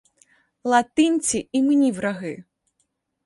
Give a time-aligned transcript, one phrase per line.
[0.63, 2.43] Латинці і мені враги.